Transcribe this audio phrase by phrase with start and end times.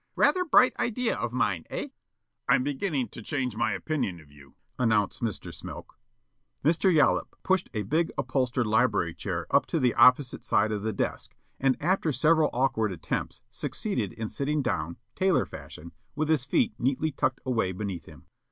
[0.15, 1.89] Rather bright idea of mine, eh?"
[2.49, 5.53] "I'm beginnin' to change my opinion of you," announced Mr.
[5.53, 5.93] Smilk.
[6.65, 6.91] Mr.
[6.91, 11.35] Yollop pushed a big unholstered library chair up to the opposite side of the desk
[11.59, 17.11] and, after several awkward attempts, succeeded in sitting down, tailor fashion, with his feet neatly
[17.11, 18.25] tucked away beneath him.